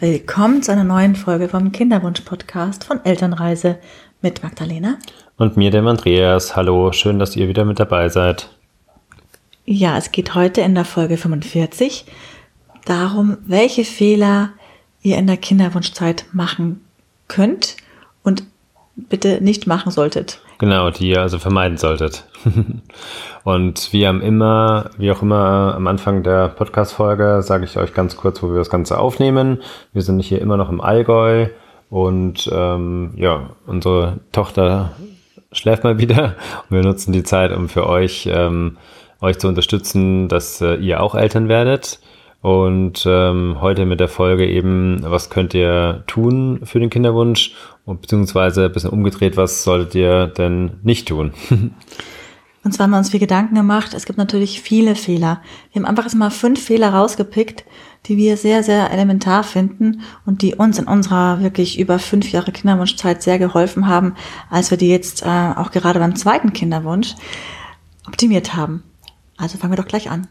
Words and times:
Willkommen 0.00 0.60
zu 0.60 0.72
einer 0.72 0.82
neuen 0.82 1.14
Folge 1.14 1.48
vom 1.48 1.70
Kinderwunsch-Podcast 1.70 2.82
von 2.82 3.04
Elternreise 3.04 3.78
mit 4.22 4.42
Magdalena. 4.42 4.98
Und 5.36 5.56
mir, 5.56 5.70
dem 5.70 5.86
Andreas. 5.86 6.56
Hallo, 6.56 6.90
schön, 6.90 7.20
dass 7.20 7.36
ihr 7.36 7.46
wieder 7.46 7.64
mit 7.64 7.78
dabei 7.78 8.08
seid. 8.08 8.50
Ja, 9.64 9.96
es 9.96 10.10
geht 10.10 10.34
heute 10.34 10.62
in 10.62 10.74
der 10.74 10.84
Folge 10.84 11.16
45 11.16 12.06
darum, 12.84 13.38
welche 13.46 13.84
Fehler 13.84 14.50
ihr 15.00 15.16
in 15.16 15.28
der 15.28 15.36
Kinderwunschzeit 15.36 16.26
machen 16.32 16.84
könnt 17.28 17.76
und 18.24 18.42
bitte 18.96 19.42
nicht 19.42 19.66
machen 19.66 19.90
solltet. 19.90 20.40
Genau, 20.58 20.90
die 20.90 21.10
ihr 21.10 21.22
also 21.22 21.38
vermeiden 21.38 21.78
solltet. 21.78 22.24
und 23.44 23.92
wir 23.92 24.08
haben 24.08 24.20
immer, 24.20 24.90
wie 24.98 25.10
auch 25.10 25.22
immer 25.22 25.74
am 25.74 25.86
Anfang 25.86 26.22
der 26.22 26.48
Podcast-Folge, 26.48 27.42
sage 27.42 27.64
ich 27.64 27.76
euch 27.76 27.92
ganz 27.92 28.16
kurz, 28.16 28.42
wo 28.42 28.50
wir 28.50 28.58
das 28.58 28.70
Ganze 28.70 28.98
aufnehmen. 28.98 29.62
Wir 29.92 30.02
sind 30.02 30.20
hier 30.20 30.40
immer 30.40 30.56
noch 30.56 30.70
im 30.70 30.80
Allgäu 30.80 31.48
und 31.90 32.48
ähm, 32.52 33.12
ja, 33.16 33.50
unsere 33.66 34.20
Tochter 34.32 34.92
schläft 35.52 35.84
mal 35.84 35.98
wieder 35.98 36.36
und 36.68 36.76
wir 36.76 36.82
nutzen 36.82 37.12
die 37.12 37.22
Zeit, 37.22 37.52
um 37.52 37.68
für 37.68 37.86
euch, 37.88 38.28
ähm, 38.30 38.78
euch 39.20 39.38
zu 39.38 39.48
unterstützen, 39.48 40.28
dass 40.28 40.60
äh, 40.60 40.74
ihr 40.76 41.02
auch 41.02 41.14
Eltern 41.14 41.48
werdet. 41.48 42.00
Und 42.44 43.04
ähm, 43.06 43.56
heute 43.62 43.86
mit 43.86 44.00
der 44.00 44.08
Folge 44.08 44.46
eben, 44.46 44.98
was 45.02 45.30
könnt 45.30 45.54
ihr 45.54 46.04
tun 46.06 46.60
für 46.64 46.78
den 46.78 46.90
Kinderwunsch? 46.90 47.54
Und 47.86 48.02
beziehungsweise 48.02 48.66
ein 48.66 48.72
bisschen 48.72 48.90
umgedreht, 48.90 49.38
was 49.38 49.64
solltet 49.64 49.94
ihr 49.94 50.26
denn 50.26 50.72
nicht 50.82 51.08
tun? 51.08 51.32
Und 52.62 52.72
zwar 52.72 52.84
haben 52.84 52.90
wir 52.90 52.98
uns 52.98 53.08
viel 53.08 53.20
Gedanken 53.20 53.54
gemacht. 53.54 53.94
Es 53.94 54.04
gibt 54.04 54.18
natürlich 54.18 54.60
viele 54.60 54.94
Fehler. 54.94 55.40
Wir 55.72 55.80
haben 55.80 55.88
einfach 55.88 56.12
mal 56.12 56.28
fünf 56.28 56.62
Fehler 56.62 56.90
rausgepickt, 56.90 57.64
die 58.04 58.18
wir 58.18 58.36
sehr, 58.36 58.62
sehr 58.62 58.90
elementar 58.90 59.42
finden 59.42 60.02
und 60.26 60.42
die 60.42 60.54
uns 60.54 60.78
in 60.78 60.86
unserer 60.86 61.40
wirklich 61.40 61.78
über 61.78 61.98
fünf 61.98 62.30
Jahre 62.30 62.52
Kinderwunschzeit 62.52 63.22
sehr 63.22 63.38
geholfen 63.38 63.88
haben, 63.88 64.16
als 64.50 64.70
wir 64.70 64.76
die 64.76 64.90
jetzt 64.90 65.22
äh, 65.22 65.52
auch 65.56 65.70
gerade 65.70 65.98
beim 65.98 66.14
zweiten 66.14 66.52
Kinderwunsch 66.52 67.14
optimiert 68.06 68.54
haben. 68.54 68.82
Also 69.38 69.56
fangen 69.56 69.72
wir 69.72 69.82
doch 69.82 69.88
gleich 69.88 70.10
an. 70.10 70.28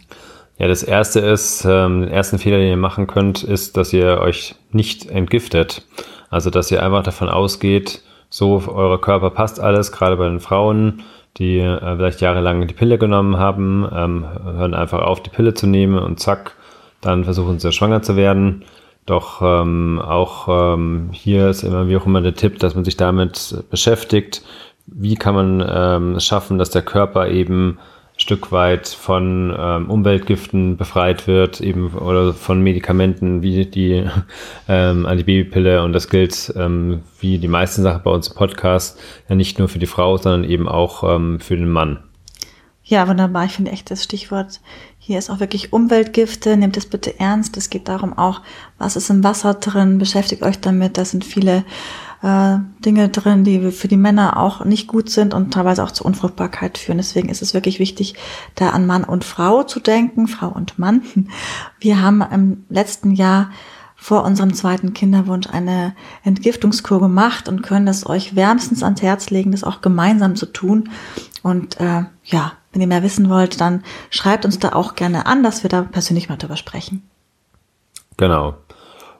Ja, 0.57 0.67
das 0.67 0.83
erste 0.83 1.19
ist, 1.19 1.65
ähm, 1.65 2.01
den 2.01 2.11
ersten 2.11 2.37
Fehler, 2.37 2.57
den 2.57 2.69
ihr 2.69 2.77
machen 2.77 3.07
könnt, 3.07 3.43
ist, 3.43 3.75
dass 3.75 3.91
ihr 3.91 4.19
euch 4.19 4.55
nicht 4.71 5.09
entgiftet. 5.09 5.83
Also, 6.29 6.49
dass 6.49 6.71
ihr 6.71 6.83
einfach 6.83 7.03
davon 7.03 7.29
ausgeht, 7.29 8.01
so 8.29 8.63
euer 8.67 8.99
Körper 8.99 9.29
passt 9.29 9.59
alles, 9.59 9.91
gerade 9.91 10.17
bei 10.17 10.27
den 10.27 10.39
Frauen, 10.39 11.03
die 11.37 11.59
äh, 11.59 11.95
vielleicht 11.95 12.21
jahrelang 12.21 12.67
die 12.67 12.73
Pille 12.73 12.97
genommen 12.97 13.37
haben, 13.37 13.87
ähm, 13.93 14.25
hören 14.43 14.73
einfach 14.73 15.01
auf, 15.01 15.21
die 15.21 15.29
Pille 15.29 15.53
zu 15.53 15.67
nehmen 15.67 15.97
und 15.97 16.19
zack, 16.19 16.55
dann 17.01 17.23
versuchen 17.23 17.59
sie 17.59 17.71
schwanger 17.71 18.01
zu 18.01 18.15
werden. 18.15 18.63
Doch 19.05 19.41
ähm, 19.41 20.01
auch 20.03 20.47
ähm, 20.75 21.09
hier 21.11 21.49
ist 21.49 21.63
immer 21.63 21.87
wie 21.87 21.97
auch 21.97 22.05
immer 22.05 22.21
der 22.21 22.35
Tipp, 22.35 22.59
dass 22.59 22.75
man 22.75 22.85
sich 22.85 22.95
damit 22.95 23.63
beschäftigt. 23.69 24.43
Wie 24.85 25.15
kann 25.15 25.35
man 25.35 25.65
ähm, 25.67 26.15
es 26.15 26.25
schaffen, 26.25 26.57
dass 26.57 26.69
der 26.69 26.83
Körper 26.83 27.27
eben 27.27 27.79
Stück 28.15 28.51
weit 28.51 28.87
von 28.87 29.55
ähm, 29.57 29.89
Umweltgiften 29.89 30.77
befreit 30.77 31.27
wird, 31.27 31.61
eben 31.61 31.93
oder 31.93 32.33
von 32.33 32.61
Medikamenten 32.61 33.41
wie 33.41 33.65
die 33.65 34.05
ähm, 34.67 35.05
Antibabypille 35.05 35.83
und 35.83 35.93
das 35.93 36.09
gilt 36.09 36.53
ähm, 36.55 37.01
wie 37.19 37.39
die 37.39 37.47
meisten 37.47 37.81
Sachen 37.81 38.03
bei 38.03 38.11
uns 38.11 38.27
im 38.27 38.35
Podcast 38.35 38.99
ja 39.27 39.35
nicht 39.35 39.59
nur 39.59 39.67
für 39.67 39.79
die 39.79 39.87
Frau, 39.87 40.17
sondern 40.17 40.49
eben 40.49 40.67
auch 40.67 41.03
ähm, 41.03 41.39
für 41.39 41.57
den 41.57 41.69
Mann. 41.69 42.03
Ja, 42.85 43.07
wunderbar. 43.07 43.45
Ich 43.45 43.53
finde 43.53 43.71
echt 43.71 43.89
das 43.89 44.03
Stichwort 44.03 44.59
hier 45.05 45.19
ist 45.19 45.29
auch 45.29 45.41
wirklich 45.41 45.73
Umweltgifte. 45.73 46.55
Nehmt 46.55 46.77
es 46.77 46.85
bitte 46.85 47.19
ernst. 47.19 47.57
Es 47.57 47.69
geht 47.69 47.89
darum 47.89 48.17
auch, 48.17 48.39
was 48.77 48.95
ist 48.95 49.09
im 49.09 49.21
Wasser 49.21 49.53
drin. 49.53 49.97
Beschäftigt 49.97 50.43
euch 50.43 50.61
damit. 50.61 50.97
Da 50.97 51.03
sind 51.03 51.25
viele 51.25 51.65
äh, 52.23 52.57
Dinge 52.85 53.09
drin, 53.09 53.43
die 53.43 53.71
für 53.71 53.87
die 53.87 53.97
Männer 53.97 54.37
auch 54.37 54.63
nicht 54.63 54.87
gut 54.87 55.09
sind 55.09 55.33
und 55.33 55.53
teilweise 55.53 55.83
auch 55.83 55.91
zur 55.91 56.05
Unfruchtbarkeit 56.05 56.77
führen. 56.77 56.97
Deswegen 56.97 57.29
ist 57.29 57.41
es 57.41 57.53
wirklich 57.53 57.79
wichtig, 57.79 58.15
da 58.55 58.69
an 58.69 58.87
Mann 58.87 59.03
und 59.03 59.25
Frau 59.25 59.63
zu 59.63 59.79
denken, 59.79 60.27
Frau 60.27 60.47
und 60.47 60.79
Mann. 60.79 61.03
Wir 61.79 62.01
haben 62.01 62.21
im 62.21 62.65
letzten 62.69 63.11
Jahr 63.11 63.51
vor 63.95 64.23
unserem 64.23 64.53
zweiten 64.53 64.93
Kinderwunsch 64.93 65.47
eine 65.47 65.95
Entgiftungskur 66.23 66.99
gemacht 66.99 67.47
und 67.47 67.61
können 67.61 67.87
es 67.87 68.07
euch 68.07 68.35
wärmstens 68.35 68.83
ans 68.83 69.01
Herz 69.01 69.29
legen, 69.29 69.51
das 69.51 69.63
auch 69.63 69.81
gemeinsam 69.81 70.35
zu 70.35 70.45
tun. 70.45 70.89
Und 71.41 71.79
äh, 71.79 72.03
ja, 72.23 72.53
wenn 72.71 72.81
ihr 72.81 72.87
mehr 72.87 73.03
wissen 73.03 73.29
wollt, 73.29 73.61
dann 73.61 73.83
schreibt 74.09 74.45
uns 74.45 74.59
da 74.59 74.73
auch 74.73 74.95
gerne 74.95 75.25
an, 75.25 75.43
dass 75.43 75.63
wir 75.63 75.69
da 75.69 75.81
persönlich 75.81 76.29
mal 76.29 76.37
drüber 76.37 76.57
sprechen. 76.57 77.03
Genau. 78.17 78.55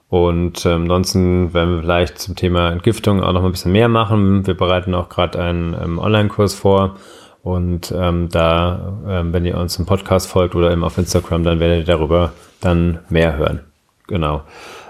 Und 0.08 0.64
ähm, 0.66 0.82
ansonsten 0.82 1.54
werden 1.54 1.76
wir 1.76 1.82
vielleicht 1.82 2.18
zum 2.18 2.36
Thema 2.36 2.70
Entgiftung 2.70 3.22
auch 3.22 3.32
noch 3.32 3.44
ein 3.44 3.50
bisschen 3.50 3.72
mehr 3.72 3.88
machen. 3.88 4.46
Wir 4.46 4.56
bereiten 4.56 4.94
auch 4.94 5.08
gerade 5.08 5.40
einen 5.40 5.74
ähm, 5.74 5.98
Online-Kurs 5.98 6.54
vor. 6.54 6.96
Und 7.42 7.92
ähm, 7.96 8.28
da, 8.30 8.98
ähm, 9.06 9.32
wenn 9.32 9.44
ihr 9.44 9.58
uns 9.58 9.78
im 9.78 9.86
Podcast 9.86 10.28
folgt 10.28 10.54
oder 10.54 10.70
eben 10.70 10.84
auf 10.84 10.98
Instagram, 10.98 11.44
dann 11.44 11.60
werdet 11.60 11.80
ihr 11.80 11.94
darüber 11.94 12.32
dann 12.60 13.00
mehr 13.08 13.36
hören. 13.36 13.60
Genau. 14.06 14.42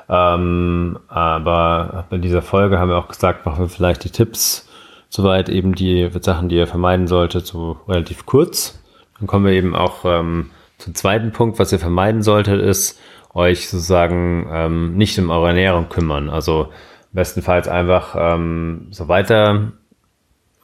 Ähm, 0.08 0.98
aber 1.08 2.04
in 2.10 2.22
dieser 2.22 2.42
Folge 2.42 2.78
haben 2.78 2.90
wir 2.90 2.98
auch 2.98 3.08
gesagt, 3.08 3.46
machen 3.46 3.64
wir 3.64 3.68
vielleicht 3.68 4.04
die 4.04 4.10
Tipps 4.10 4.68
soweit 5.08 5.48
eben 5.48 5.74
die 5.74 6.10
Sachen, 6.20 6.48
die 6.48 6.56
ihr 6.56 6.66
vermeiden 6.66 7.06
solltet, 7.06 7.46
so 7.46 7.78
relativ 7.88 8.26
kurz. 8.26 8.82
Dann 9.18 9.28
kommen 9.28 9.46
wir 9.46 9.52
eben 9.52 9.74
auch 9.74 10.04
ähm, 10.04 10.50
zum 10.78 10.94
zweiten 10.94 11.30
Punkt, 11.30 11.58
was 11.58 11.72
ihr 11.72 11.78
vermeiden 11.78 12.22
solltet, 12.22 12.60
ist, 12.60 13.00
euch 13.34 13.68
sozusagen 13.68 14.48
ähm, 14.50 14.96
nicht 14.96 15.18
um 15.18 15.30
eure 15.30 15.48
Ernährung 15.48 15.88
kümmern. 15.88 16.30
Also 16.30 16.72
bestenfalls 17.12 17.68
einfach 17.68 18.14
ähm, 18.18 18.88
so 18.90 19.08
weiter 19.08 19.72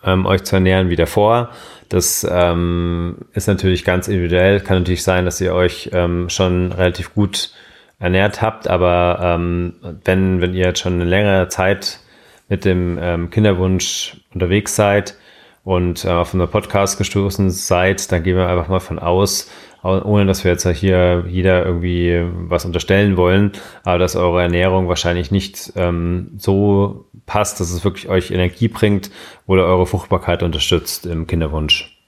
ähm, 0.05 0.27
euch 0.27 0.45
zu 0.45 0.57
ernähren 0.57 0.89
wie 0.89 0.97
davor. 0.97 1.51
Das 1.89 2.27
ähm, 2.31 3.17
ist 3.33 3.49
natürlich 3.49 3.85
ganz 3.85 4.09
individuell. 4.09 4.61
Kann 4.61 4.79
natürlich 4.79 5.03
sein, 5.03 5.25
dass 5.25 5.41
ihr 5.41 5.55
euch 5.55 5.91
ähm, 5.93 6.29
schon 6.29 6.73
relativ 6.73 7.15
gut 7.15 7.53
ernährt 7.99 8.41
habt, 8.41 8.67
aber 8.67 9.19
ähm, 9.23 9.75
wenn, 10.05 10.41
wenn 10.41 10.55
ihr 10.55 10.67
jetzt 10.67 10.81
schon 10.81 10.95
eine 10.95 11.05
längere 11.05 11.49
Zeit 11.49 12.01
mit 12.49 12.65
dem 12.65 12.99
ähm, 13.01 13.31
Kinderwunsch 13.31 14.17
unterwegs 14.33 14.75
seid 14.75 15.17
und 15.65 16.05
äh, 16.05 16.09
auf 16.09 16.33
einen 16.33 16.49
Podcast 16.49 16.97
gestoßen 16.97 17.51
seid, 17.51 18.11
dann 18.11 18.23
gehen 18.23 18.37
wir 18.37 18.49
einfach 18.49 18.69
mal 18.69 18.81
von 18.81 18.99
aus, 18.99 19.51
ohne 19.83 20.27
dass 20.27 20.45
wir 20.45 20.51
jetzt 20.51 20.67
hier 20.69 21.25
jeder 21.29 21.65
irgendwie 21.65 22.23
was 22.49 22.65
unterstellen 22.65 23.17
wollen, 23.17 23.53
aber 23.85 23.99
dass 23.99 24.17
eure 24.17 24.43
Ernährung 24.43 24.89
wahrscheinlich 24.89 25.31
nicht 25.31 25.73
ähm, 25.77 26.33
so 26.37 27.07
passt, 27.27 27.61
dass 27.61 27.71
es 27.71 27.85
wirklich 27.85 28.09
euch 28.09 28.31
Energie 28.31 28.69
bringt 28.69 29.11
oder 29.47 29.65
eure 29.65 29.87
Fruchtbarkeit 29.87 30.43
unterstützt 30.43 31.07
im 31.07 31.27
Kinderwunsch. 31.27 32.00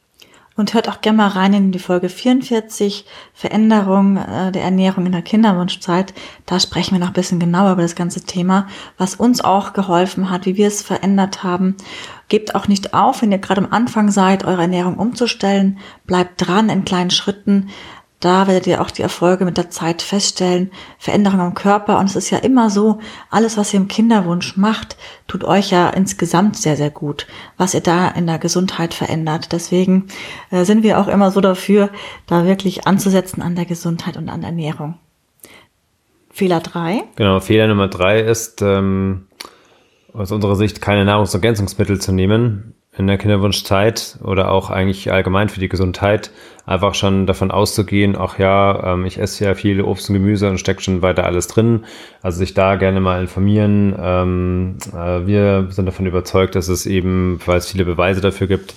Und 0.55 0.75
hört 0.75 0.89
auch 0.89 1.01
gerne 1.01 1.17
mal 1.17 1.29
rein 1.29 1.55
in 1.55 1.73
die 1.73 1.79
Folge 1.79 2.11
44, 2.11 3.07
Veränderung 3.33 4.19
äh, 4.19 4.53
der 4.53 4.63
Ernährung 4.63 5.07
in 5.07 5.13
der 5.13 5.23
Kinderwunschzeit. 5.23 6.13
Da 6.45 6.61
sprechen 6.61 6.93
wir 6.93 6.99
noch 6.99 7.09
ein 7.09 7.15
bisschen 7.15 7.41
genauer 7.41 7.73
über 7.73 7.83
das 7.83 7.95
ganze 7.95 8.23
Thema, 8.23 8.69
was 8.99 9.15
uns 9.15 9.43
auch 9.43 9.73
geholfen 9.73 10.29
hat, 10.29 10.45
wie 10.45 10.57
wir 10.57 10.69
es 10.69 10.83
verändert 10.83 11.43
haben. 11.43 11.77
Gebt 12.29 12.55
auch 12.55 12.69
nicht 12.69 12.93
auf, 12.93 13.23
wenn 13.23 13.33
ihr 13.33 13.39
gerade 13.39 13.63
am 13.63 13.73
Anfang 13.73 14.11
seid, 14.11 14.45
eure 14.45 14.63
Ernährung 14.63 14.97
umzustellen. 14.97 15.79
Bleibt 16.07 16.47
dran 16.47 16.69
in 16.69 16.85
kleinen 16.85 17.11
Schritten. 17.11 17.71
Da 18.23 18.47
werdet 18.47 18.69
ihr 18.69 18.81
auch 18.81 18.93
die 18.93 19.03
Erfolge 19.03 19.45
mit 19.45 19.57
der 19.57 19.71
Zeit 19.71 20.01
feststellen, 20.01 20.71
Veränderungen 20.97 21.41
am 21.41 21.55
Körper. 21.55 21.99
Und 21.99 22.07
es 22.07 22.15
ist 22.15 22.31
ja 22.31 22.39
immer 22.39 22.71
so, 22.71 23.01
alles, 23.31 23.57
was 23.57 23.75
ihr 23.75 23.81
im 23.81 23.89
Kinderwunsch 23.89 24.57
macht, 24.57 24.97
tut 25.27 25.43
euch 25.43 25.73
ja 25.73 25.91
insgesamt 25.91 26.57
sehr, 26.57 26.77
sehr 26.77 26.91
gut, 26.91 27.27
was 27.57 27.75
ihr 27.75 27.81
da 27.81 28.07
in 28.07 28.29
der 28.29 28.39
Gesundheit 28.39 28.95
verändert. 28.95 29.51
Deswegen 29.51 30.07
äh, 30.53 30.65
sind 30.65 30.85
wir 30.85 31.01
auch 31.01 31.09
immer 31.09 31.33
so 31.33 31.41
dafür, 31.41 31.91
da 32.29 32.47
wirklich 32.47 32.87
anzusetzen 32.87 33.43
an 33.43 33.57
der 33.57 33.65
Gesundheit 33.65 34.17
und 34.17 34.29
an 34.29 34.45
Ernährung. 34.45 34.95
Fehler 36.31 36.61
drei. 36.61 37.03
Genau, 37.17 37.41
Fehler 37.41 37.67
Nummer 37.67 37.89
drei 37.89 38.21
ist, 38.21 38.63
ähm, 38.63 39.27
aus 40.13 40.31
unserer 40.31 40.55
Sicht 40.55 40.81
keine 40.81 41.05
Nahrungsergänzungsmittel 41.05 42.01
zu 42.01 42.13
nehmen 42.13 42.77
in 42.97 43.07
der 43.07 43.17
Kinderwunschzeit 43.17 44.19
oder 44.23 44.51
auch 44.51 44.69
eigentlich 44.69 45.11
allgemein 45.11 45.49
für 45.49 45.61
die 45.61 45.71
Gesundheit 45.71 46.31
einfach 46.67 46.95
schon 46.95 47.27
davon 47.27 47.51
auszugehen, 47.51 48.17
ach 48.19 48.39
ja, 48.39 48.93
ähm, 48.93 49.07
ich 49.07 49.19
esse 49.19 49.45
ja 49.45 49.55
viel 49.55 49.81
Obst 49.81 50.11
und 50.11 50.15
Gemüse 50.15 50.51
und 50.51 50.59
steckt 50.59 50.83
schon 50.83 51.01
weiter 51.01 51.25
alles 51.25 51.47
drin. 51.47 51.85
Also 52.21 52.39
sich 52.39 52.53
da 52.53 52.77
gerne 52.77 53.01
mal 53.01 53.23
informieren. 53.23 53.97
Ähm, 53.99 54.77
äh, 54.93 55.27
wir 55.27 55.69
sind 55.71 55.87
davon 55.87 56.07
überzeugt, 56.07 56.55
dass 56.55 56.69
es 56.69 56.85
eben, 56.85 57.41
weil 57.47 57.59
es 57.59 57.71
viele 57.71 57.87
Beweise 57.87 58.21
dafür 58.21 58.47
gibt, 58.47 58.75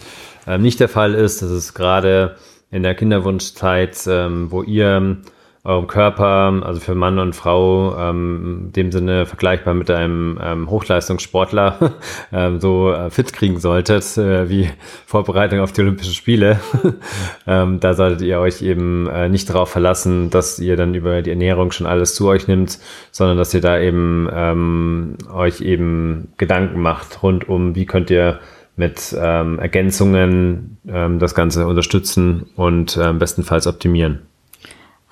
äh, 0.47 0.57
nicht 0.57 0.79
der 0.79 0.89
Fall 0.89 1.13
ist, 1.13 1.41
dass 1.41 1.49
es 1.49 1.73
gerade 1.73 2.37
in 2.71 2.83
der 2.83 2.95
Kinderwunschzeit, 2.95 3.97
ähm, 4.07 4.49
wo 4.49 4.63
ihr 4.63 5.17
eurem 5.65 5.87
Körper, 5.87 6.61
also 6.63 6.79
für 6.79 6.93
Mann 6.93 7.17
und 7.17 7.35
Frau, 7.35 7.97
ähm, 7.97 8.65
in 8.67 8.71
dem 8.71 8.91
Sinne 8.91 9.25
vergleichbar 9.25 9.73
mit 9.73 9.89
einem 9.89 10.39
ähm, 10.41 10.69
Hochleistungssportler, 10.69 11.93
ähm, 12.31 12.59
so 12.59 12.91
äh, 12.91 13.09
fit 13.09 13.33
kriegen 13.33 13.59
solltet, 13.59 14.17
äh, 14.17 14.47
wie 14.47 14.69
Vorbereitung 15.07 15.59
auf 15.59 15.71
die 15.71 15.81
Olympischen 15.81 16.13
Spiele, 16.13 16.59
ähm, 17.47 17.79
da 17.79 17.95
solltet 17.95 18.21
ihr 18.21 18.39
euch 18.39 18.61
eben 18.61 19.09
äh, 19.09 19.27
nicht 19.27 19.49
darauf 19.49 19.69
verlassen, 19.69 20.29
dass 20.29 20.59
ihr 20.59 20.77
dann 20.77 20.93
über 20.93 21.23
die 21.23 21.31
Ernährung 21.31 21.71
schon 21.71 21.87
alles 21.87 22.13
zu 22.13 22.27
euch 22.27 22.47
nimmt, 22.47 22.77
sondern 23.11 23.37
dass 23.37 23.53
ihr 23.53 23.61
da 23.61 23.79
eben 23.79 24.29
ähm, 24.31 25.17
euch 25.33 25.61
eben 25.61 26.29
Gedanken 26.37 26.79
macht 26.79 27.23
rund 27.23 27.49
um, 27.49 27.75
wie 27.75 27.87
könnt 27.87 28.11
ihr 28.11 28.39
mit 28.75 29.15
ähm, 29.19 29.57
Ergänzungen 29.57 30.77
ähm, 30.87 31.19
das 31.19 31.33
Ganze 31.33 31.65
unterstützen 31.65 32.47
und 32.55 32.99
ähm, 33.01 33.19
bestenfalls 33.19 33.67
optimieren. 33.67 34.21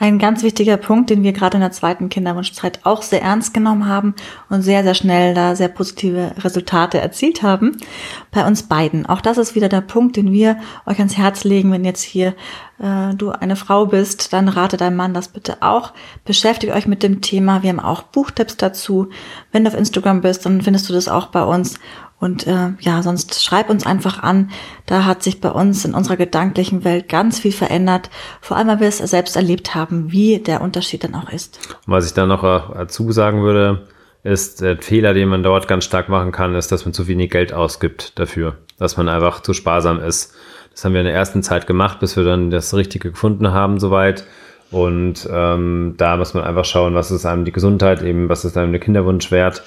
Ein 0.04 0.20
ganz 0.20 0.44
wichtiger 0.44 0.76
Punkt, 0.76 1.10
den 1.10 1.24
wir 1.24 1.32
gerade 1.32 1.56
in 1.56 1.62
der 1.62 1.72
zweiten 1.72 2.10
Kinderwunschzeit 2.10 2.82
auch 2.84 3.04
sehr 3.04 3.22
ernst 3.22 3.54
genommen 3.54 3.88
haben 3.88 4.16
und 4.50 4.62
sehr, 4.62 4.84
sehr 4.84 4.96
schnell 4.96 5.34
da 5.34 5.56
sehr 5.56 5.70
positive 5.70 6.34
Resultate 6.40 7.00
erzielt 7.00 7.42
haben. 7.42 7.78
Bei 8.30 8.46
uns 8.46 8.64
beiden. 8.64 9.06
Auch 9.06 9.22
das 9.22 9.38
ist 9.38 9.56
wieder 9.56 9.70
der 9.70 9.80
Punkt, 9.80 10.18
den 10.18 10.34
wir 10.34 10.58
euch 10.86 10.98
ans 10.98 11.16
Herz 11.16 11.46
legen, 11.46 11.72
wenn 11.72 11.86
jetzt 11.86 12.02
hier 12.02 12.36
äh, 12.80 13.14
du 13.16 13.30
eine 13.30 13.56
Frau 13.56 13.86
bist, 13.86 14.34
dann 14.34 14.50
rate 14.50 14.76
deinem 14.76 14.98
Mann 14.98 15.14
das 15.14 15.30
bitte 15.30 15.62
auch. 15.62 15.94
Beschäftigt 16.26 16.74
euch 16.74 16.86
mit 16.86 17.02
dem 17.02 17.22
Thema. 17.22 17.64
Wir 17.64 17.70
haben 17.70 17.80
auch 17.80 18.02
Buchtipps 18.02 18.58
dazu. 18.58 19.08
Wenn 19.54 19.64
du 19.64 19.70
auf 19.70 19.78
Instagram 19.78 20.20
bist, 20.20 20.46
dann 20.46 20.62
findest 20.62 20.90
du 20.90 20.94
das 20.94 21.08
auch 21.08 21.28
bei 21.28 21.46
uns. 21.46 21.80
Und 22.24 22.48
äh, 22.48 22.70
ja, 22.80 23.04
sonst 23.04 23.44
schreib 23.44 23.70
uns 23.70 23.86
einfach 23.86 24.24
an. 24.24 24.50
Da 24.86 25.04
hat 25.04 25.24
sich 25.24 25.42
bei 25.42 25.50
uns 25.50 25.84
in 25.84 25.94
unserer 25.94 26.16
gedanklichen 26.16 26.86
Welt 26.86 27.10
ganz 27.10 27.42
viel 27.42 27.52
verändert. 27.52 28.10
Vor 28.40 28.56
allem, 28.56 28.70
weil 28.70 28.80
wir 28.80 28.88
es 28.88 29.00
selbst 29.00 29.36
erlebt 29.36 29.76
haben, 29.76 30.10
wie 30.14 30.40
der 30.40 30.62
Unterschied 30.62 31.04
dann 31.04 31.16
auch 31.16 31.30
ist. 31.30 31.60
was 31.86 32.06
ich 32.06 32.14
da 32.14 32.26
noch 32.26 32.44
dazu 32.44 33.12
sagen 33.12 33.44
würde, 33.44 33.90
ist 34.24 34.62
der 34.62 34.78
Fehler, 34.78 35.14
den 35.14 35.28
man 35.28 35.44
dort 35.44 35.68
ganz 35.68 35.84
stark 35.84 36.08
machen 36.08 36.32
kann, 36.32 36.56
ist, 36.56 36.72
dass 36.72 36.86
man 36.86 36.94
zu 36.94 37.10
wenig 37.10 37.30
Geld 37.30 37.52
ausgibt 37.52 38.18
dafür. 38.18 38.56
Dass 38.80 38.96
man 38.96 39.10
einfach 39.10 39.42
zu 39.42 39.52
sparsam 39.52 40.00
ist. 40.00 40.34
Das 40.72 40.86
haben 40.86 40.94
wir 40.94 41.02
in 41.02 41.08
der 41.08 41.16
ersten 41.16 41.44
Zeit 41.44 41.68
gemacht, 41.68 42.00
bis 42.00 42.16
wir 42.16 42.24
dann 42.24 42.52
das 42.52 42.74
Richtige 42.74 43.12
gefunden 43.12 43.52
haben 43.52 43.82
soweit. 43.82 44.24
Und 44.72 45.28
ähm, 45.30 45.96
da 45.98 46.16
muss 46.16 46.34
man 46.34 46.46
einfach 46.46 46.64
schauen, 46.64 46.96
was 46.96 47.12
ist 47.12 47.26
einem 47.26 47.44
die 47.44 47.52
Gesundheit, 47.52 48.02
eben 48.02 48.30
was 48.30 48.46
ist 48.46 48.58
einem 48.58 48.72
der 48.72 48.80
Kinderwunsch 48.80 49.30
wert. 49.30 49.62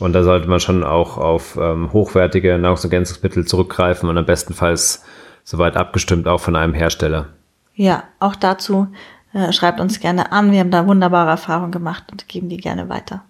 Und 0.00 0.14
da 0.14 0.22
sollte 0.22 0.48
man 0.48 0.60
schon 0.60 0.82
auch 0.82 1.18
auf 1.18 1.58
ähm, 1.60 1.92
hochwertige 1.92 2.58
Nahrungsergänzungsmittel 2.58 3.46
zurückgreifen 3.46 4.08
und 4.08 4.18
am 4.18 4.26
bestenfalls 4.26 5.04
soweit 5.44 5.76
abgestimmt 5.76 6.26
auch 6.26 6.40
von 6.40 6.56
einem 6.56 6.74
Hersteller. 6.74 7.28
Ja, 7.74 8.04
auch 8.18 8.34
dazu 8.34 8.88
äh, 9.32 9.52
schreibt 9.52 9.80
uns 9.80 10.00
gerne 10.00 10.32
an. 10.32 10.52
Wir 10.52 10.60
haben 10.60 10.70
da 10.70 10.86
wunderbare 10.86 11.30
Erfahrungen 11.30 11.70
gemacht 11.70 12.04
und 12.10 12.28
geben 12.28 12.48
die 12.48 12.56
gerne 12.56 12.88
weiter. 12.88 13.22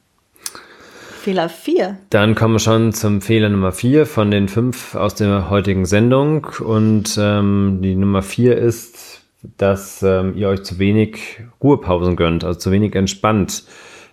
Fehler 1.21 1.49
4. 1.51 1.99
Dann 2.09 2.35
kommen 2.35 2.55
wir 2.55 2.61
schon 2.61 2.93
zum 2.93 3.21
Fehler 3.21 3.51
Nummer 3.51 3.73
4 3.73 4.07
von 4.07 4.31
den 4.31 4.49
fünf 4.49 4.95
aus 4.95 5.15
der 5.15 5.51
heutigen 5.51 5.85
Sendung. 5.85 6.47
Und 6.61 7.19
ähm, 7.21 7.81
die 7.83 7.95
Nummer 7.95 8.23
4 8.23 8.57
ist, 8.57 9.21
dass 9.59 10.03
ähm, 10.03 10.35
ihr 10.37 10.49
euch 10.49 10.63
zu 10.63 10.79
wenig 10.79 11.41
Ruhepausen 11.63 12.17
gönnt, 12.17 12.45
also 12.45 12.59
zu 12.59 12.71
wenig 12.71 12.95
entspannt 12.95 13.65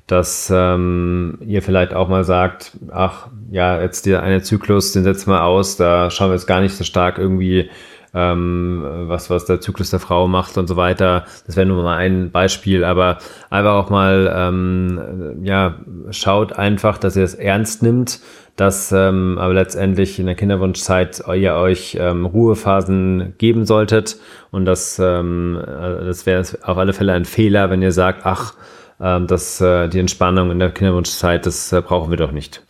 dass 0.08 0.52
ähm, 0.54 1.38
ihr 1.46 1.62
vielleicht 1.62 1.94
auch 1.94 2.08
mal 2.08 2.24
sagt, 2.24 2.78
ach 2.92 3.28
ja, 3.52 3.82
jetzt 3.82 4.06
der 4.06 4.24
eine 4.24 4.42
Zyklus, 4.42 4.94
den 4.94 5.04
setzen 5.04 5.30
wir 5.32 5.44
aus, 5.44 5.76
da 5.76 6.10
schauen 6.10 6.30
wir 6.30 6.36
jetzt 6.36 6.48
gar 6.48 6.62
nicht 6.62 6.76
so 6.76 6.86
stark 6.86 7.18
irgendwie, 7.18 7.70
ähm, 8.14 8.84
was, 9.08 9.30
was 9.30 9.46
der 9.46 9.60
Zyklus 9.60 9.90
der 9.90 10.00
Frau 10.00 10.28
macht 10.28 10.58
und 10.58 10.68
so 10.68 10.78
weiter. 10.78 11.26
Das 11.46 11.58
wäre 11.58 11.68
nur 11.68 11.84
mal 11.84 11.98
ein 11.98 12.32
Beispiel, 12.32 12.86
aber 12.86 13.18
einfach 13.50 13.74
auch 13.74 13.90
mal, 13.90 14.34
ähm, 14.34 15.44
ja, 15.44 15.76
schaut 16.12 16.54
einfach, 16.54 16.98
dass 16.98 17.18
ihr 17.18 17.24
es 17.24 17.36
ernst 17.36 17.84
nimmt, 17.84 18.22
dass 18.56 18.94
ähm, 18.94 19.38
aber 19.38 19.54
letztendlich 19.54 20.20
in 20.20 20.26
der 20.26 20.36
Kinderwunschzeit 20.36 21.22
ihr 21.36 21.54
euch 21.56 21.98
ähm, 22.00 22.26
Ruhephasen 22.26 23.36
geben 23.38 23.66
solltet 23.66 24.18
und 24.52 24.66
das, 24.66 25.00
ähm, 25.00 25.62
äh, 25.62 26.06
das 26.06 26.26
wäre 26.26 26.44
auf 26.64 26.78
alle 26.78 26.94
Fälle 26.94 27.12
ein 27.14 27.26
Fehler, 27.26 27.70
wenn 27.70 27.82
ihr 27.82 27.92
sagt, 27.92 28.22
ach, 28.26 28.54
ähm, 29.00 29.28
dass 29.28 29.62
äh, 29.62 29.88
die 29.90 30.00
Entspannung 30.00 30.52
in 30.52 30.60
der 30.60 30.72
Kinderwunschzeit, 30.72 31.46
das 31.46 31.72
äh, 31.72 31.82
brauchen 31.82 32.10
wir 32.10 32.18
doch 32.18 32.32
nicht. 32.32 32.64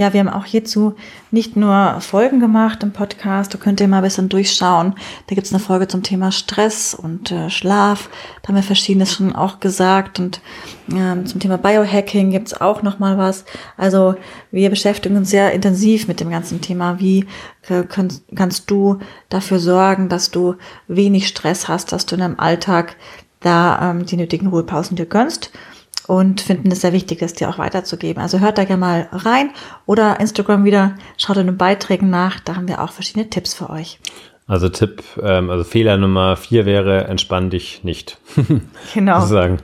Ja, 0.00 0.14
wir 0.14 0.20
haben 0.20 0.30
auch 0.30 0.46
hierzu 0.46 0.94
nicht 1.30 1.56
nur 1.56 2.00
Folgen 2.00 2.40
gemacht 2.40 2.82
im 2.82 2.90
Podcast, 2.90 3.52
da 3.52 3.58
könnt 3.58 3.82
ihr 3.82 3.86
mal 3.88 3.98
ein 3.98 4.04
bisschen 4.04 4.30
durchschauen. 4.30 4.94
Da 5.26 5.34
gibt's 5.34 5.52
eine 5.52 5.60
Folge 5.60 5.88
zum 5.88 6.02
Thema 6.02 6.32
Stress 6.32 6.94
und 6.94 7.30
äh, 7.30 7.50
Schlaf. 7.50 8.08
Da 8.40 8.48
haben 8.48 8.54
wir 8.54 8.62
verschiedenes 8.62 9.12
schon 9.12 9.36
auch 9.36 9.60
gesagt. 9.60 10.18
Und 10.18 10.40
ähm, 10.90 11.26
zum 11.26 11.38
Thema 11.38 11.58
Biohacking 11.58 12.30
gibt's 12.30 12.58
auch 12.58 12.82
noch 12.82 12.98
mal 12.98 13.18
was. 13.18 13.44
Also 13.76 14.14
wir 14.50 14.70
beschäftigen 14.70 15.18
uns 15.18 15.28
sehr 15.28 15.52
intensiv 15.52 16.08
mit 16.08 16.20
dem 16.20 16.30
ganzen 16.30 16.62
Thema. 16.62 16.98
Wie 16.98 17.26
äh, 17.68 17.82
kannst, 17.86 18.24
kannst 18.34 18.70
du 18.70 19.00
dafür 19.28 19.58
sorgen, 19.58 20.08
dass 20.08 20.30
du 20.30 20.54
wenig 20.88 21.28
Stress 21.28 21.68
hast, 21.68 21.92
dass 21.92 22.06
du 22.06 22.14
in 22.14 22.20
deinem 22.22 22.40
Alltag 22.40 22.96
da 23.40 23.90
ähm, 23.90 24.06
die 24.06 24.16
nötigen 24.16 24.48
Ruhepausen 24.48 24.96
dir 24.96 25.06
gönnst 25.06 25.50
und 26.06 26.40
finden 26.40 26.70
es 26.72 26.80
sehr 26.80 26.92
wichtig, 26.92 27.20
das 27.20 27.34
dir 27.34 27.48
auch 27.48 27.58
weiterzugeben. 27.58 28.22
Also 28.22 28.40
hört 28.40 28.58
da 28.58 28.64
gerne 28.64 28.80
mal 28.80 29.08
rein 29.12 29.50
oder 29.86 30.20
Instagram 30.20 30.64
wieder, 30.64 30.96
schaut 31.16 31.36
in 31.36 31.46
den 31.46 31.56
Beiträgen 31.56 32.10
nach, 32.10 32.40
da 32.40 32.56
haben 32.56 32.68
wir 32.68 32.82
auch 32.82 32.92
verschiedene 32.92 33.30
Tipps 33.30 33.54
für 33.54 33.70
euch. 33.70 33.98
Also 34.46 34.68
Tipp, 34.68 35.04
ähm, 35.22 35.48
also 35.48 35.62
Fehler 35.62 35.96
Nummer 35.96 36.36
vier 36.36 36.66
wäre, 36.66 37.04
entspann 37.04 37.50
dich 37.50 37.84
nicht. 37.84 38.18
genau. 38.94 39.20
Sozusagen. 39.20 39.58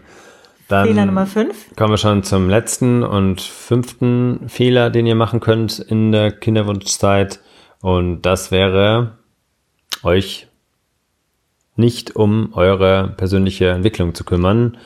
Dann 0.69 0.87
Fehler 0.87 1.07
Nummer 1.07 1.27
fünf. 1.27 1.75
Kommen 1.77 1.93
wir 1.93 1.99
schon 1.99 2.23
zum 2.23 2.49
letzten 2.49 3.03
und 3.03 3.41
fünften 3.41 4.49
Fehler, 4.49 4.91
den 4.91 5.07
ihr 5.07 5.15
machen 5.17 5.41
könnt 5.41 5.81
in 5.81 6.13
der 6.13 6.31
Kinderwunschzeit. 6.31 7.41
Und 7.81 8.23
das 8.23 8.53
wäre, 8.53 9.19
euch 10.03 10.46
nicht 11.77 12.17
um 12.17 12.51
eure 12.55 13.15
persönliche 13.17 13.69
Entwicklung 13.69 14.15
zu 14.15 14.25
kümmern. 14.25 14.77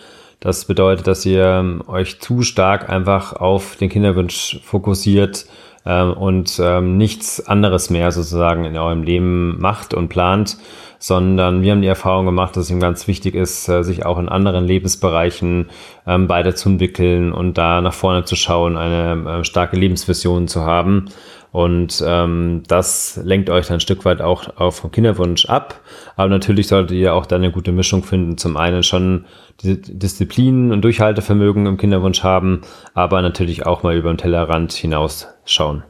Das 0.41 0.65
bedeutet, 0.65 1.07
dass 1.07 1.27
ihr 1.27 1.45
ähm, 1.45 1.83
euch 1.87 2.21
zu 2.21 2.43
stark 2.43 2.89
einfach 2.89 3.35
auf 3.35 3.77
den 3.77 3.91
Kinderwunsch 3.91 4.59
fokussiert 4.65 5.47
ähm, 5.85 6.13
und 6.15 6.61
ähm, 6.63 6.97
nichts 6.97 7.47
anderes 7.47 7.91
mehr 7.91 8.11
sozusagen 8.11 8.65
in 8.65 8.77
eurem 8.77 9.03
Leben 9.03 9.61
macht 9.61 9.93
und 9.95 10.09
plant, 10.09 10.57
sondern 10.99 11.63
wir 11.63 11.73
haben 11.73 11.83
die 11.83 11.89
Erfahrung 11.89 12.27
gemacht, 12.27 12.57
dass 12.57 12.65
es 12.65 12.71
ihm 12.71 12.81
ganz 12.81 13.07
wichtig 13.07 13.35
ist, 13.35 13.69
äh, 13.69 13.83
sich 13.83 14.05
auch 14.05 14.19
in 14.19 14.29
anderen 14.29 14.65
Lebensbereichen 14.65 15.71
ähm, 16.07 16.29
weiterzuentwickeln 16.29 17.33
und 17.33 17.59
da 17.59 17.81
nach 17.81 17.95
vorne 17.95 18.25
zu 18.25 18.37
schauen, 18.37 18.77
eine 18.77 19.41
äh, 19.41 19.45
starke 19.45 19.77
Lebensvision 19.77 20.49
zu 20.49 20.63
haben. 20.63 21.07
Und 21.53 22.03
ähm, 22.07 22.63
das 22.69 23.19
lenkt 23.25 23.51
euch 23.51 23.67
dann 23.67 23.79
ein 23.79 23.81
Stück 23.81 24.05
weit 24.05 24.21
auch, 24.21 24.57
auch 24.57 24.71
vom 24.71 24.93
Kinderwunsch 24.93 25.47
ab. 25.47 25.81
Aber 26.17 26.29
natürlich 26.29 26.69
solltet 26.69 26.97
ihr 26.97 27.15
auch 27.15 27.27
da 27.27 27.37
eine 27.37 27.51
gute 27.51 27.73
Mischung 27.73 28.05
finden. 28.05 28.39
Zum 28.39 28.57
einen 28.57 28.83
schon 28.83 29.25
Disziplin 29.63 30.73
und 30.73 30.83
Durchhaltevermögen 30.83 31.67
im 31.67 31.77
Kinderwunsch 31.77 32.23
haben, 32.23 32.63
aber 32.95 33.21
natürlich 33.21 33.67
auch 33.67 33.83
mal 33.83 33.97
über 33.97 34.13
den 34.13 34.19
Tellerrand 34.19 34.73
hinaus 34.73 35.29
schauen. 35.45 35.83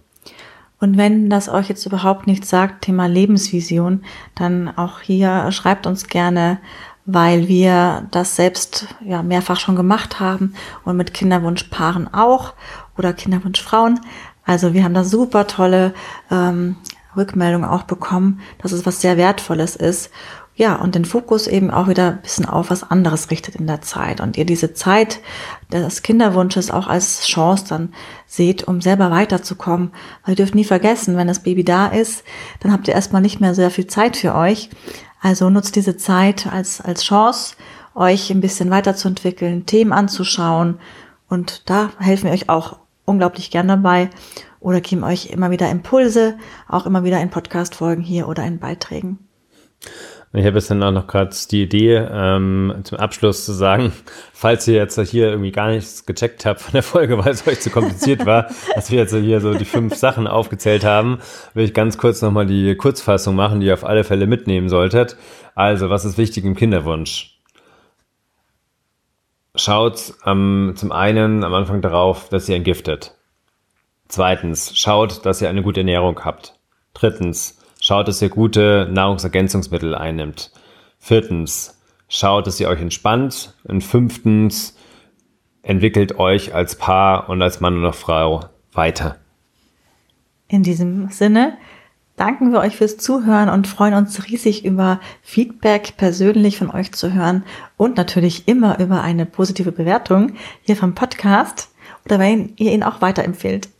Und 0.80 0.96
wenn 0.96 1.28
das 1.28 1.50
euch 1.50 1.68
jetzt 1.68 1.84
überhaupt 1.84 2.26
nichts 2.26 2.48
sagt, 2.48 2.82
Thema 2.82 3.06
Lebensvision, 3.06 4.02
dann 4.34 4.68
auch 4.76 5.00
hier 5.00 5.52
schreibt 5.52 5.86
uns 5.86 6.08
gerne, 6.08 6.58
weil 7.04 7.48
wir 7.48 8.06
das 8.10 8.36
selbst 8.36 8.86
ja 9.04 9.22
mehrfach 9.22 9.58
schon 9.60 9.76
gemacht 9.76 10.20
haben 10.20 10.54
und 10.84 10.96
mit 10.96 11.12
Kinderwunschpaaren 11.12 12.12
auch 12.12 12.54
oder 12.96 13.12
Kinderwunschfrauen. 13.12 14.00
Also 14.44 14.74
wir 14.74 14.84
haben 14.84 14.94
da 14.94 15.04
super 15.04 15.46
tolle 15.46 15.94
ähm, 16.30 16.76
Rückmeldungen 17.16 17.68
auch 17.68 17.84
bekommen, 17.84 18.40
dass 18.58 18.72
es 18.72 18.86
was 18.86 19.00
sehr 19.00 19.16
Wertvolles 19.16 19.76
ist. 19.76 20.10
Ja, 20.56 20.74
und 20.74 20.94
den 20.94 21.06
Fokus 21.06 21.46
eben 21.46 21.70
auch 21.70 21.88
wieder 21.88 22.08
ein 22.08 22.20
bisschen 22.20 22.44
auf 22.44 22.68
was 22.68 22.82
anderes 22.82 23.30
richtet 23.30 23.56
in 23.56 23.66
der 23.66 23.80
Zeit. 23.80 24.20
Und 24.20 24.36
ihr 24.36 24.44
diese 24.44 24.74
Zeit 24.74 25.20
des 25.72 26.02
Kinderwunsches 26.02 26.70
auch 26.70 26.86
als 26.86 27.26
Chance 27.26 27.64
dann 27.68 27.94
seht, 28.26 28.68
um 28.68 28.82
selber 28.82 29.10
weiterzukommen. 29.10 29.92
Weil 30.22 30.32
ihr 30.32 30.36
dürft 30.36 30.54
nie 30.54 30.64
vergessen, 30.64 31.16
wenn 31.16 31.28
das 31.28 31.42
Baby 31.42 31.64
da 31.64 31.86
ist, 31.86 32.24
dann 32.60 32.72
habt 32.72 32.88
ihr 32.88 32.94
erstmal 32.94 33.22
nicht 33.22 33.40
mehr 33.40 33.54
sehr 33.54 33.70
viel 33.70 33.86
Zeit 33.86 34.18
für 34.18 34.34
euch. 34.34 34.68
Also 35.22 35.48
nutzt 35.48 35.76
diese 35.76 35.96
Zeit 35.96 36.46
als, 36.46 36.82
als 36.82 37.04
Chance, 37.04 37.54
euch 37.94 38.30
ein 38.30 38.42
bisschen 38.42 38.70
weiterzuentwickeln, 38.70 39.64
Themen 39.64 39.92
anzuschauen. 39.92 40.78
Und 41.28 41.70
da 41.70 41.90
helfen 41.98 42.24
wir 42.24 42.32
euch 42.32 42.50
auch 42.50 42.76
unglaublich 43.04 43.50
gern 43.50 43.68
dabei 43.68 44.10
oder 44.60 44.80
geben 44.80 45.04
euch 45.04 45.26
immer 45.26 45.50
wieder 45.50 45.70
Impulse, 45.70 46.36
auch 46.68 46.86
immer 46.86 47.04
wieder 47.04 47.20
in 47.20 47.30
Podcast-Folgen 47.30 48.02
hier 48.02 48.28
oder 48.28 48.44
in 48.44 48.58
Beiträgen. 48.58 49.18
Ich 50.32 50.46
habe 50.46 50.58
jetzt 50.58 50.70
dann 50.70 50.82
auch 50.84 50.92
noch 50.92 51.08
gerade 51.08 51.34
die 51.50 51.64
Idee, 51.64 51.96
ähm, 51.96 52.82
zum 52.84 52.98
Abschluss 52.98 53.44
zu 53.44 53.52
sagen, 53.52 53.92
falls 54.32 54.68
ihr 54.68 54.74
jetzt 54.74 55.00
hier 55.00 55.28
irgendwie 55.28 55.50
gar 55.50 55.70
nichts 55.70 56.06
gecheckt 56.06 56.46
habt 56.46 56.60
von 56.60 56.72
der 56.72 56.84
Folge, 56.84 57.18
weil 57.18 57.32
es 57.32 57.46
euch 57.48 57.60
zu 57.60 57.70
kompliziert 57.70 58.26
war, 58.26 58.48
dass 58.76 58.92
wir 58.92 58.98
jetzt 59.00 59.14
hier 59.14 59.40
so 59.40 59.54
die 59.54 59.64
fünf 59.64 59.96
Sachen 59.96 60.28
aufgezählt 60.28 60.84
haben, 60.84 61.18
will 61.54 61.64
ich 61.64 61.74
ganz 61.74 61.98
kurz 61.98 62.22
nochmal 62.22 62.46
die 62.46 62.76
Kurzfassung 62.76 63.34
machen, 63.34 63.58
die 63.58 63.66
ihr 63.66 63.74
auf 63.74 63.84
alle 63.84 64.04
Fälle 64.04 64.28
mitnehmen 64.28 64.68
solltet. 64.68 65.16
Also, 65.56 65.90
was 65.90 66.04
ist 66.04 66.16
wichtig 66.16 66.44
im 66.44 66.54
Kinderwunsch? 66.54 67.39
Schaut 69.60 70.14
ähm, 70.26 70.72
zum 70.76 70.92
einen 70.92 71.44
am 71.44 71.54
Anfang 71.54 71.80
darauf, 71.80 72.28
dass 72.28 72.48
ihr 72.48 72.56
entgiftet. 72.56 73.16
Zweitens, 74.08 74.76
schaut, 74.76 75.24
dass 75.24 75.40
ihr 75.40 75.48
eine 75.48 75.62
gute 75.62 75.80
Ernährung 75.80 76.24
habt. 76.24 76.58
Drittens, 76.94 77.58
schaut, 77.80 78.08
dass 78.08 78.20
ihr 78.20 78.28
gute 78.28 78.88
Nahrungsergänzungsmittel 78.90 79.94
einnimmt. 79.94 80.50
Viertens, 80.98 81.80
schaut, 82.08 82.46
dass 82.46 82.58
ihr 82.58 82.68
euch 82.68 82.80
entspannt. 82.80 83.54
Und 83.64 83.82
fünftens, 83.82 84.76
entwickelt 85.62 86.18
euch 86.18 86.54
als 86.54 86.76
Paar 86.76 87.28
und 87.28 87.40
als 87.40 87.60
Mann 87.60 87.78
oder 87.78 87.92
Frau 87.92 88.46
weiter. 88.72 89.16
In 90.48 90.62
diesem 90.62 91.08
Sinne 91.10 91.56
danken 92.20 92.52
wir 92.52 92.60
euch 92.60 92.76
fürs 92.76 92.98
Zuhören 92.98 93.48
und 93.48 93.66
freuen 93.66 93.94
uns 93.94 94.26
riesig 94.28 94.66
über 94.66 95.00
Feedback 95.22 95.94
persönlich 95.96 96.58
von 96.58 96.70
euch 96.70 96.92
zu 96.92 97.14
hören 97.14 97.44
und 97.78 97.96
natürlich 97.96 98.46
immer 98.46 98.78
über 98.78 99.00
eine 99.00 99.24
positive 99.24 99.72
Bewertung 99.72 100.34
hier 100.60 100.76
vom 100.76 100.94
Podcast 100.94 101.70
oder 102.04 102.18
wenn 102.18 102.52
ihr 102.56 102.72
ihn 102.72 102.82
auch 102.82 103.00
weiterempfehlt. 103.00 103.70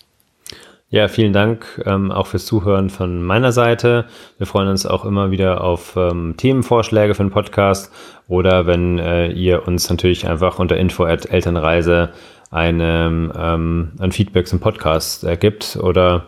Ja, 0.89 1.07
vielen 1.09 1.35
Dank 1.35 1.83
ähm, 1.85 2.11
auch 2.11 2.27
fürs 2.27 2.47
Zuhören 2.47 2.89
von 2.89 3.23
meiner 3.23 3.53
Seite. 3.53 4.07
Wir 4.39 4.47
freuen 4.47 4.69
uns 4.69 4.87
auch 4.87 5.05
immer 5.05 5.31
wieder 5.31 5.63
auf 5.63 5.95
ähm, 5.97 6.35
Themenvorschläge 6.37 7.15
für 7.15 7.23
den 7.23 7.31
Podcast 7.31 7.93
oder 8.27 8.67
wenn 8.67 8.99
äh, 8.99 9.29
ihr 9.29 9.69
uns 9.69 9.89
natürlich 9.91 10.27
einfach 10.27 10.59
unter 10.59 10.79
info 10.79 11.05
at 11.05 11.27
Elternreise 11.27 12.09
eine, 12.51 13.31
ähm, 13.37 13.93
ein 14.01 14.13
Feedback 14.13 14.49
zum 14.49 14.61
Podcast 14.61 15.25
äh, 15.25 15.37
gibt 15.37 15.77
oder 15.81 16.25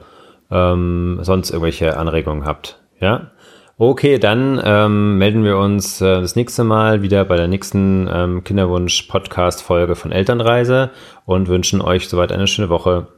ähm, 0.52 1.18
sonst 1.22 1.50
irgendwelche 1.50 1.96
Anregungen 1.96 2.44
habt. 2.44 2.80
Ja. 3.00 3.30
Okay, 3.78 4.18
dann 4.18 4.60
ähm, 4.64 5.18
melden 5.18 5.44
wir 5.44 5.56
uns 5.56 6.00
äh, 6.00 6.20
das 6.20 6.36
nächste 6.36 6.62
Mal 6.62 7.02
wieder 7.02 7.24
bei 7.24 7.36
der 7.36 7.48
nächsten 7.48 8.08
ähm, 8.12 8.44
Kinderwunsch-Podcast-Folge 8.44 9.96
von 9.96 10.12
Elternreise 10.12 10.90
und 11.24 11.48
wünschen 11.48 11.80
euch 11.80 12.08
soweit 12.08 12.30
eine 12.30 12.46
schöne 12.46 12.68
Woche. 12.68 13.08